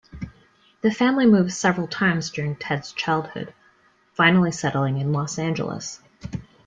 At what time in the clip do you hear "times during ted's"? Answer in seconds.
1.87-2.91